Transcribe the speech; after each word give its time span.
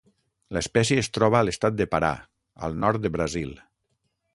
L'espècie 0.57 0.97
es 1.01 1.11
troba 1.19 1.39
a 1.41 1.45
l'estat 1.49 1.77
de 1.83 1.89
Pará, 1.95 2.11
al 2.69 2.77
nord 2.87 3.05
de 3.07 3.17
Brasil. 3.19 3.59